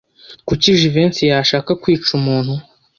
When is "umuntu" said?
2.19-2.53